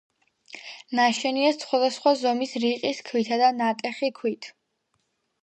[0.99, 4.51] ნაშენია სხვადასხვა ზომის რიყის ქვითა და ნატეხი ქვით.